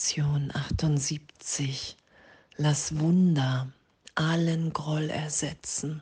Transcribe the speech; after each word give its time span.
Lektion 0.00 0.50
78. 0.54 1.94
Lass 2.56 2.98
Wunder 2.98 3.70
allen 4.14 4.72
Groll 4.72 5.10
ersetzen. 5.10 6.00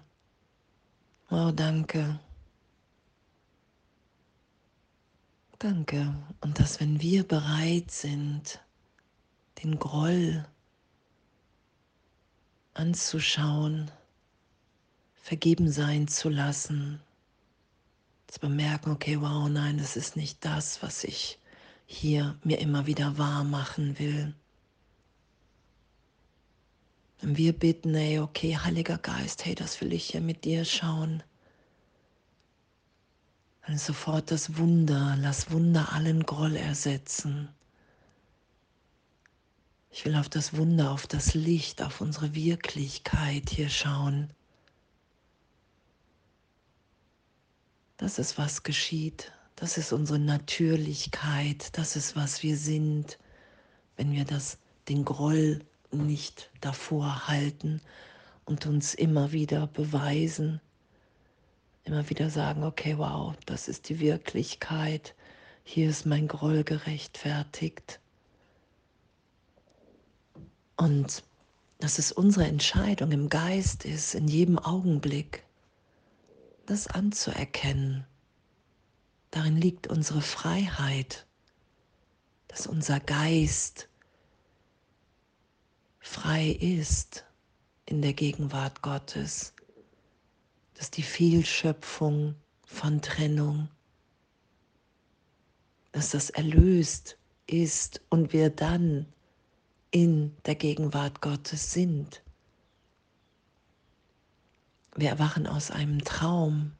Oh, 1.30 1.50
danke. 1.50 2.20
Danke. 5.58 6.14
Und 6.40 6.60
dass 6.60 6.78
wenn 6.78 7.00
wir 7.00 7.26
bereit 7.26 7.90
sind, 7.90 8.60
den 9.64 9.80
Groll 9.80 10.46
anzuschauen, 12.74 13.90
vergeben 15.16 15.72
sein 15.72 16.06
zu 16.06 16.28
lassen, 16.28 17.00
zu 18.28 18.38
bemerken, 18.38 18.92
okay, 18.92 19.20
wow, 19.20 19.48
nein, 19.48 19.76
das 19.76 19.96
ist 19.96 20.14
nicht 20.14 20.44
das, 20.44 20.84
was 20.84 21.02
ich 21.02 21.40
hier 21.90 22.38
mir 22.44 22.58
immer 22.60 22.86
wieder 22.86 23.16
wahr 23.16 23.42
machen 23.44 23.98
will. 23.98 24.34
Wenn 27.20 27.36
wir 27.36 27.54
bitten, 27.54 27.94
ey, 27.94 28.20
okay, 28.20 28.56
Heiliger 28.56 28.98
Geist, 28.98 29.44
hey, 29.46 29.54
das 29.54 29.80
will 29.80 29.92
ich 29.92 30.10
hier 30.10 30.20
mit 30.20 30.44
dir 30.44 30.64
schauen. 30.64 31.22
Dann 33.66 33.78
sofort 33.78 34.30
das 34.30 34.58
Wunder, 34.58 35.16
lass 35.18 35.50
Wunder 35.50 35.92
allen 35.92 36.24
Groll 36.24 36.56
ersetzen. 36.56 37.48
Ich 39.90 40.04
will 40.04 40.14
auf 40.14 40.28
das 40.28 40.56
Wunder, 40.56 40.92
auf 40.92 41.06
das 41.06 41.34
Licht, 41.34 41.82
auf 41.82 42.02
unsere 42.02 42.34
Wirklichkeit 42.34 43.48
hier 43.50 43.70
schauen. 43.70 44.30
Das 47.96 48.18
ist, 48.18 48.36
was 48.36 48.62
geschieht. 48.62 49.32
Das 49.60 49.76
ist 49.76 49.92
unsere 49.92 50.20
Natürlichkeit. 50.20 51.76
Das 51.76 51.96
ist, 51.96 52.14
was 52.14 52.44
wir 52.44 52.56
sind, 52.56 53.18
wenn 53.96 54.12
wir 54.12 54.24
das, 54.24 54.58
den 54.88 55.04
Groll 55.04 55.58
nicht 55.90 56.48
davor 56.60 57.26
halten 57.26 57.80
und 58.44 58.66
uns 58.66 58.94
immer 58.94 59.32
wieder 59.32 59.66
beweisen, 59.66 60.60
immer 61.82 62.08
wieder 62.08 62.30
sagen, 62.30 62.62
okay, 62.62 62.98
wow, 62.98 63.34
das 63.46 63.66
ist 63.66 63.88
die 63.88 63.98
Wirklichkeit. 63.98 65.16
Hier 65.64 65.90
ist 65.90 66.06
mein 66.06 66.28
Groll 66.28 66.62
gerechtfertigt. 66.62 67.98
Und 70.76 71.24
dass 71.80 71.98
es 71.98 72.12
unsere 72.12 72.46
Entscheidung 72.46 73.10
im 73.10 73.28
Geist 73.28 73.84
ist, 73.84 74.14
in 74.14 74.28
jedem 74.28 74.56
Augenblick 74.56 75.42
das 76.64 76.86
anzuerkennen. 76.86 78.06
Darin 79.30 79.56
liegt 79.56 79.86
unsere 79.86 80.22
Freiheit, 80.22 81.26
dass 82.48 82.66
unser 82.66 82.98
Geist 83.00 83.88
frei 86.00 86.48
ist 86.48 87.24
in 87.84 88.00
der 88.02 88.14
Gegenwart 88.14 88.82
Gottes, 88.82 89.52
dass 90.74 90.90
die 90.90 91.02
Fehlschöpfung 91.02 92.34
von 92.64 93.02
Trennung, 93.02 93.68
dass 95.92 96.10
das 96.10 96.30
erlöst 96.30 97.18
ist 97.46 98.00
und 98.08 98.32
wir 98.32 98.50
dann 98.50 99.06
in 99.90 100.36
der 100.44 100.54
Gegenwart 100.54 101.20
Gottes 101.20 101.72
sind. 101.72 102.22
Wir 104.94 105.10
erwachen 105.10 105.46
aus 105.46 105.70
einem 105.70 106.04
Traum. 106.04 106.72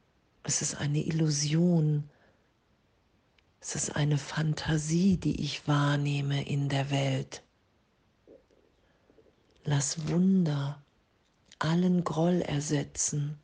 Es 0.43 0.61
ist 0.61 0.75
eine 0.75 0.99
Illusion. 0.99 2.09
Es 3.61 3.75
ist 3.75 3.95
eine 3.95 4.17
Fantasie, 4.17 5.17
die 5.17 5.41
ich 5.41 5.67
wahrnehme 5.67 6.47
in 6.47 6.69
der 6.69 6.91
Welt. 6.91 7.43
Lass 9.65 10.07
Wunder 10.07 10.81
allen 11.59 12.05
Groll 12.05 12.41
ersetzen, 12.41 13.37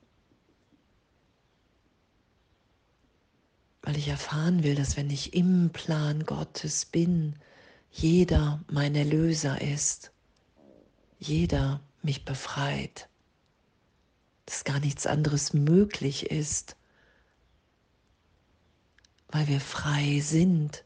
weil 3.81 3.97
ich 3.97 4.07
erfahren 4.07 4.63
will, 4.63 4.75
dass 4.75 4.95
wenn 4.95 5.09
ich 5.09 5.33
im 5.33 5.69
Plan 5.71 6.25
Gottes 6.25 6.85
bin, 6.85 7.35
jeder 7.91 8.63
mein 8.71 8.95
Erlöser 8.95 9.61
ist, 9.61 10.11
jeder 11.19 11.81
mich 12.01 12.23
befreit, 12.23 13.09
dass 14.45 14.63
gar 14.63 14.79
nichts 14.79 15.05
anderes 15.05 15.53
möglich 15.53 16.31
ist, 16.31 16.77
weil 19.29 19.47
wir 19.47 19.59
frei 19.59 20.19
sind, 20.21 20.83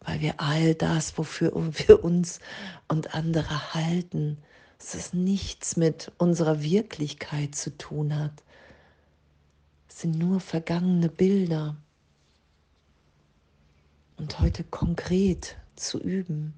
weil 0.00 0.20
wir 0.20 0.40
all 0.40 0.74
das, 0.74 1.16
wofür 1.18 1.52
wir 1.54 2.04
uns 2.04 2.40
und 2.88 3.14
andere 3.14 3.74
halten, 3.74 4.38
dass 4.78 4.94
es 4.94 5.12
nichts 5.12 5.76
mit 5.76 6.12
unserer 6.18 6.62
Wirklichkeit 6.62 7.54
zu 7.54 7.76
tun 7.76 8.18
hat. 8.18 8.42
Es 9.88 10.00
sind 10.00 10.18
nur 10.18 10.40
vergangene 10.40 11.08
Bilder. 11.08 11.76
Und 14.16 14.40
heute 14.40 14.62
konkret 14.62 15.56
zu 15.76 15.98
üben, 16.00 16.54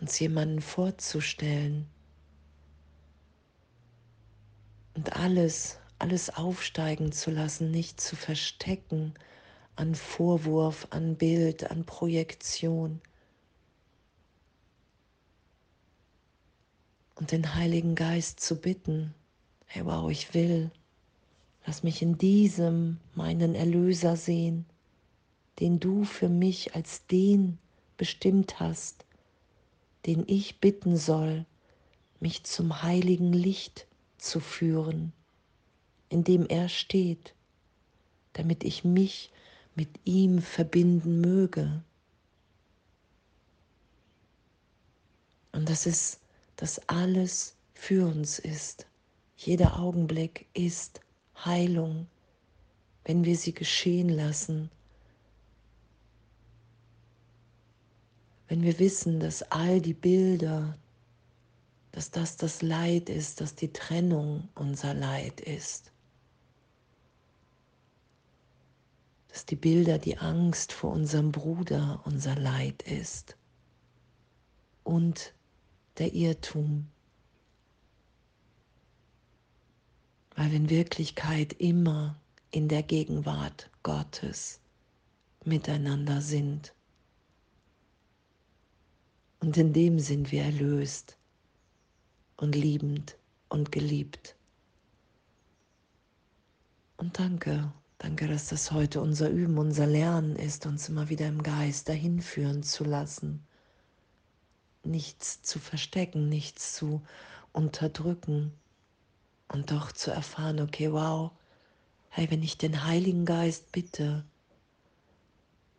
uns 0.00 0.18
jemanden 0.18 0.60
vorzustellen. 0.60 1.86
Und 4.94 5.14
alles, 5.14 5.78
alles 5.98 6.30
aufsteigen 6.30 7.12
zu 7.12 7.30
lassen, 7.30 7.70
nicht 7.70 8.00
zu 8.00 8.16
verstecken 8.16 9.14
an 9.76 9.94
Vorwurf, 9.94 10.86
an 10.90 11.16
Bild, 11.16 11.70
an 11.70 11.84
Projektion. 11.84 13.00
Und 17.14 17.32
den 17.32 17.54
Heiligen 17.54 17.94
Geist 17.94 18.40
zu 18.40 18.56
bitten, 18.60 19.14
hey 19.66 19.84
wow, 19.84 20.10
ich 20.10 20.34
will, 20.34 20.70
lass 21.66 21.82
mich 21.82 22.02
in 22.02 22.18
diesem 22.18 22.98
meinen 23.14 23.54
Erlöser 23.54 24.16
sehen 24.16 24.66
den 25.60 25.80
du 25.80 26.04
für 26.04 26.28
mich 26.28 26.74
als 26.74 27.06
den 27.06 27.58
bestimmt 27.96 28.60
hast, 28.60 29.04
den 30.04 30.24
ich 30.26 30.60
bitten 30.60 30.96
soll, 30.96 31.46
mich 32.20 32.44
zum 32.44 32.82
heiligen 32.82 33.32
Licht 33.32 33.86
zu 34.18 34.40
führen, 34.40 35.12
in 36.08 36.24
dem 36.24 36.46
er 36.46 36.68
steht, 36.68 37.34
damit 38.32 38.64
ich 38.64 38.84
mich 38.84 39.30
mit 39.74 39.88
ihm 40.04 40.40
verbinden 40.40 41.20
möge. 41.20 41.82
Und 45.52 45.68
das 45.68 45.86
ist, 45.86 46.20
dass 46.56 46.88
alles 46.88 47.54
für 47.74 48.06
uns 48.06 48.38
ist. 48.38 48.86
Jeder 49.36 49.78
Augenblick 49.78 50.46
ist 50.54 51.00
Heilung, 51.44 52.06
wenn 53.04 53.24
wir 53.24 53.36
sie 53.36 53.52
geschehen 53.52 54.08
lassen 54.08 54.70
wenn 58.48 58.62
wir 58.62 58.78
wissen, 58.78 59.20
dass 59.20 59.42
all 59.50 59.80
die 59.80 59.94
Bilder, 59.94 60.78
dass 61.92 62.10
das 62.10 62.36
das 62.36 62.62
Leid 62.62 63.08
ist, 63.08 63.40
dass 63.40 63.54
die 63.54 63.72
Trennung 63.72 64.48
unser 64.54 64.94
Leid 64.94 65.40
ist, 65.40 65.92
dass 69.36 69.44
die 69.44 69.54
Bilder 69.54 69.98
die 69.98 70.16
Angst 70.16 70.72
vor 70.72 70.92
unserem 70.92 71.30
Bruder 71.30 72.00
unser 72.06 72.36
Leid 72.36 72.80
ist 72.84 73.36
und 74.82 75.34
der 75.98 76.14
Irrtum. 76.14 76.88
Weil 80.34 80.52
wir 80.52 80.56
in 80.56 80.70
Wirklichkeit 80.70 81.52
immer 81.52 82.18
in 82.50 82.68
der 82.68 82.82
Gegenwart 82.82 83.68
Gottes 83.82 84.58
miteinander 85.44 86.22
sind. 86.22 86.74
Und 89.40 89.58
in 89.58 89.74
dem 89.74 89.98
sind 89.98 90.32
wir 90.32 90.44
erlöst 90.44 91.18
und 92.38 92.54
liebend 92.54 93.18
und 93.50 93.70
geliebt. 93.70 94.34
Und 96.96 97.18
danke, 97.18 97.70
danke, 97.98 98.28
dass 98.28 98.48
das 98.48 98.72
heute 98.72 99.00
unser 99.00 99.30
Üben, 99.30 99.58
unser 99.58 99.86
Lernen 99.86 100.36
ist, 100.36 100.66
uns 100.66 100.88
immer 100.88 101.08
wieder 101.08 101.26
im 101.26 101.42
Geist 101.42 101.88
dahin 101.88 102.20
führen 102.20 102.62
zu 102.62 102.84
lassen. 102.84 103.46
Nichts 104.84 105.42
zu 105.42 105.58
verstecken, 105.58 106.28
nichts 106.28 106.74
zu 106.74 107.02
unterdrücken 107.52 108.52
und 109.48 109.70
doch 109.70 109.92
zu 109.92 110.10
erfahren, 110.10 110.60
okay, 110.60 110.92
wow, 110.92 111.32
hey, 112.10 112.30
wenn 112.30 112.42
ich 112.42 112.58
den 112.58 112.84
Heiligen 112.84 113.24
Geist 113.24 113.72
bitte, 113.72 114.24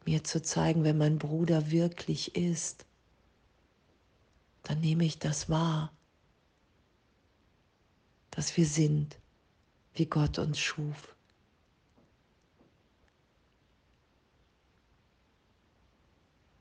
mir 0.06 0.24
zu 0.24 0.42
zeigen, 0.42 0.84
wer 0.84 0.94
mein 0.94 1.18
Bruder 1.19 1.69
wirklich 1.69 2.36
ist, 2.36 2.86
dann 4.64 4.80
nehme 4.80 5.06
ich 5.06 5.19
das 5.19 5.50
wahr, 5.50 5.92
dass 8.31 8.56
wir 8.56 8.66
sind, 8.66 9.18
wie 9.94 10.06
Gott 10.06 10.40
uns 10.40 10.60
schuf. 10.60 11.17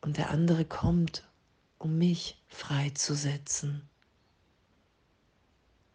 Und 0.07 0.19
der 0.19 0.31
andere 0.31 0.65
kommt, 0.65 1.25
um 1.79 1.99
mich 1.99 2.41
freizusetzen. 2.47 3.83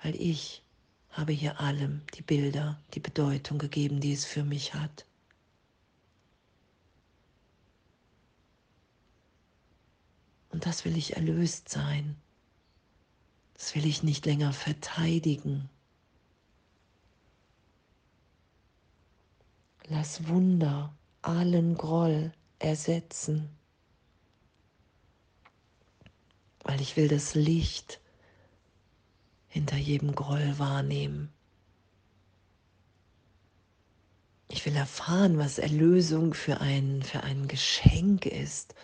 Weil 0.04 0.16
ich 0.16 0.64
habe 1.12 1.32
hier 1.32 1.62
allem 1.62 2.02
die 2.16 2.22
Bilder, 2.22 2.78
die 2.94 3.00
Bedeutung 3.00 3.58
gegeben, 3.58 4.02
die 4.02 4.12
es 4.12 4.26
für 4.26 4.44
mich 4.44 4.74
hat. 4.74 5.06
Und 10.50 10.66
das 10.66 10.84
will 10.84 10.98
ich 10.98 11.16
erlöst 11.16 11.70
sein. 11.70 12.18
Das 13.54 13.76
will 13.76 13.86
ich 13.86 14.04
nicht 14.04 14.26
länger 14.26 14.52
verteidigen. 14.52 15.70
Lass 19.88 20.28
Wunder 20.28 20.94
allen 21.22 21.78
Groll 21.78 22.34
ersetzen, 22.60 23.56
weil 26.64 26.82
ich 26.82 26.98
will 26.98 27.08
das 27.08 27.36
Licht 27.36 28.00
hinter 29.48 29.78
jedem 29.78 30.16
Groll 30.16 30.58
wahrnehmen. 30.58 31.32
Ich 34.48 34.66
will 34.66 34.76
erfahren, 34.76 35.38
was 35.38 35.60
Erlösung 35.60 36.34
für 36.34 36.60
ein, 36.60 37.04
für 37.04 37.24
ein 37.24 37.48
Geschenk 37.48 38.26
ist. 38.26 38.76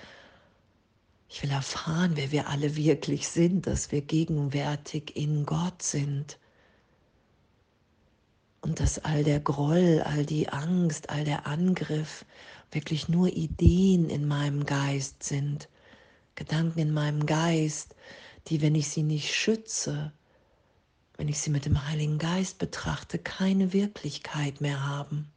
Ich 1.30 1.44
will 1.44 1.52
erfahren, 1.52 2.14
wer 2.16 2.32
wir 2.32 2.48
alle 2.48 2.76
wirklich 2.76 3.28
sind, 3.28 3.68
dass 3.68 3.92
wir 3.92 4.02
gegenwärtig 4.02 5.16
in 5.18 5.46
Gott 5.46 5.82
sind. 5.82 6.40
Und 8.62 8.80
dass 8.80 9.00
all 9.00 9.24
der 9.24 9.42
Groll, 9.42 10.02
all 10.06 10.26
die 10.26 10.50
Angst, 10.50 11.10
all 11.10 11.26
der 11.26 11.46
Angriff 11.46 12.26
wirklich 12.72 13.10
nur 13.10 13.28
Ideen 13.28 14.10
in 14.10 14.28
meinem 14.28 14.66
Geist 14.66 15.24
sind, 15.24 15.70
Gedanken 16.38 16.80
in 16.80 16.94
meinem 16.94 17.25
Geist, 17.25 17.95
die, 18.48 18.62
wenn 18.62 18.75
ich 18.75 18.88
sie 18.89 19.04
nicht 19.04 19.34
schütze, 19.34 20.13
wenn 21.18 21.28
ich 21.28 21.39
sie 21.39 21.50
mit 21.50 21.66
dem 21.66 21.88
Heiligen 21.88 22.19
Geist 22.19 22.60
betrachte, 22.60 23.18
keine 23.18 23.74
Wirklichkeit 23.74 24.62
mehr 24.62 24.86
haben. 24.86 25.31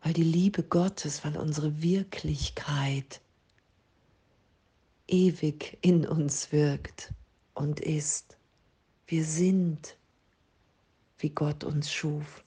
Weil 0.00 0.12
die 0.12 0.22
Liebe 0.22 0.62
Gottes, 0.62 1.24
weil 1.24 1.36
unsere 1.36 1.82
Wirklichkeit 1.82 3.20
ewig 5.08 5.76
in 5.82 6.06
uns 6.06 6.52
wirkt 6.52 7.12
und 7.54 7.80
ist. 7.80 8.38
Wir 9.08 9.24
sind, 9.24 9.96
wie 11.18 11.30
Gott 11.30 11.64
uns 11.64 11.92
schuf. 11.92 12.44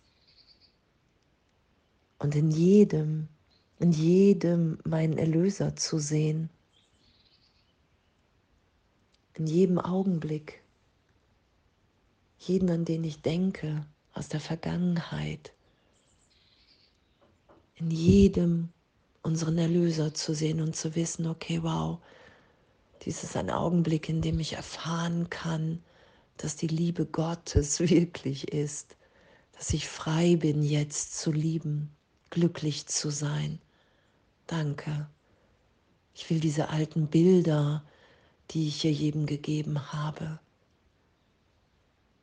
Und 2.20 2.36
in 2.36 2.52
jedem, 2.52 3.28
in 3.84 3.92
jedem 3.92 4.78
meinen 4.86 5.18
Erlöser 5.18 5.76
zu 5.76 6.00
sehen. 6.00 6.50
In 9.34 9.46
jedem 9.46 9.78
Augenblick, 9.78 10.64
jeden, 12.38 12.70
an 12.70 12.86
den 12.86 13.04
ich 13.04 13.22
denke, 13.22 13.86
aus 14.14 14.30
der 14.30 14.40
Vergangenheit, 14.40 15.52
in 17.76 17.92
jedem 17.92 18.70
unseren 19.22 19.58
Erlöser 19.58 20.14
zu 20.14 20.34
sehen 20.34 20.62
und 20.62 20.78
zu 20.78 20.96
wissen, 20.96 21.28
okay, 21.28 21.62
wow, 21.62 22.00
dies 23.02 23.22
ist 23.22 23.36
ein 23.36 23.50
Augenblick, 23.50 24.08
in 24.08 24.22
dem 24.22 24.40
ich 24.40 24.54
erfahren 24.54 25.30
kann, 25.30 25.84
dass 26.38 26.56
die 26.56 26.68
Liebe 26.68 27.06
Gottes 27.06 27.80
wirklich 27.90 28.48
ist, 28.48 28.96
dass 29.52 29.72
ich 29.72 29.90
frei 29.90 30.38
bin, 30.38 30.64
jetzt 30.64 31.20
zu 31.20 31.34
lieben, 31.34 31.94
glücklich 32.30 32.88
zu 32.88 33.10
sein. 33.10 33.60
Danke. 34.48 35.10
Ich 36.14 36.30
will 36.30 36.40
diese 36.40 36.70
alten 36.70 37.08
Bilder, 37.08 37.84
die 38.52 38.68
ich 38.68 38.82
hier 38.82 38.92
jedem 38.92 39.26
gegeben 39.26 39.92
habe, 39.94 40.40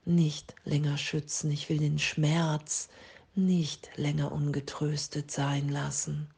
nicht 0.05 0.55
länger 0.65 0.97
schützen. 0.99 1.51
Ich 1.51 1.69
will 1.69 1.79
den 1.79 1.99
Schmerz 1.99 2.89
nicht 3.35 3.91
länger 3.97 4.33
ungetröstet 4.33 5.31
sein 5.31 5.69
lassen. 5.69 6.29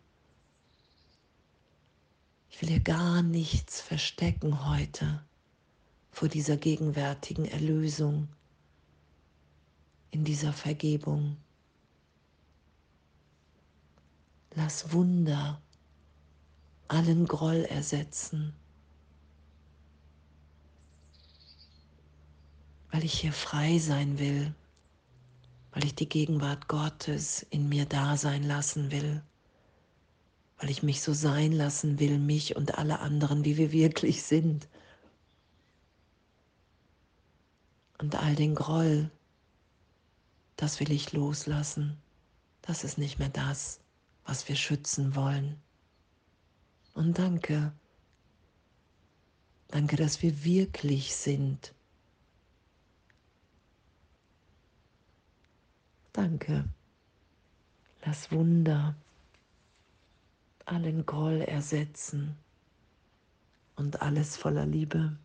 Ich 2.50 2.61
will 2.61 2.69
hier 2.69 2.81
gar 2.81 3.23
nichts 3.23 3.81
verstecken 3.81 4.69
heute 4.69 5.25
vor 6.11 6.29
dieser 6.29 6.56
gegenwärtigen 6.56 7.46
Erlösung, 7.46 8.29
in 10.11 10.25
dieser 10.25 10.52
Vergebung. 10.52 11.38
Lass 14.55 14.93
Wunder 14.93 15.61
allen 16.92 17.26
Groll 17.26 17.64
ersetzen. 17.64 18.54
weil 22.92 23.04
ich 23.04 23.18
hier 23.18 23.32
frei 23.32 23.78
sein 23.78 24.18
will, 24.18 24.54
weil 25.72 25.84
ich 25.84 25.94
die 25.94 26.08
Gegenwart 26.08 26.68
Gottes 26.68 27.44
in 27.48 27.68
mir 27.68 27.86
da 27.86 28.16
sein 28.18 28.44
lassen 28.44 28.92
will, 28.92 29.22
weil 30.58 30.70
ich 30.70 30.82
mich 30.82 31.00
so 31.00 31.14
sein 31.14 31.52
lassen 31.52 31.98
will, 31.98 32.18
mich 32.18 32.54
und 32.54 32.78
alle 32.78 33.00
anderen, 33.00 33.44
wie 33.46 33.56
wir 33.56 33.72
wirklich 33.72 34.22
sind. 34.22 34.68
Und 37.98 38.14
all 38.14 38.36
den 38.36 38.54
Groll, 38.54 39.10
das 40.56 40.78
will 40.78 40.92
ich 40.92 41.12
loslassen. 41.12 41.96
Das 42.60 42.84
ist 42.84 42.98
nicht 42.98 43.18
mehr 43.18 43.30
das, 43.30 43.80
was 44.24 44.48
wir 44.48 44.56
schützen 44.56 45.16
wollen. 45.16 45.58
Und 46.94 47.18
danke, 47.18 47.72
danke, 49.68 49.96
dass 49.96 50.22
wir 50.22 50.44
wirklich 50.44 51.14
sind 51.14 51.74
Danke. 56.12 56.64
Lass 58.04 58.30
Wunder 58.30 58.94
allen 60.66 61.06
Groll 61.06 61.40
ersetzen 61.40 62.36
und 63.76 64.02
alles 64.02 64.36
voller 64.36 64.66
Liebe. 64.66 65.16